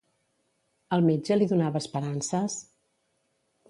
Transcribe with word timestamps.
El 0.97 1.05
metge 1.11 1.39
li 1.39 1.51
donava 1.53 1.85
esperances? 1.87 2.61